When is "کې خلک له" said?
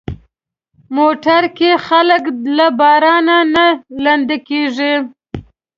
1.57-2.67